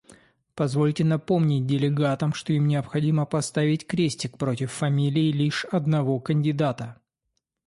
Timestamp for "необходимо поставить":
2.67-3.85